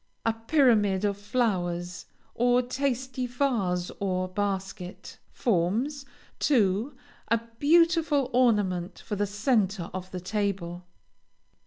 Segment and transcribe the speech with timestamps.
[0.25, 6.05] A pyramid of flowers, or tasty vase or basket, forms,
[6.39, 6.95] too,
[7.27, 10.85] a beautiful ornament for the centre of the table.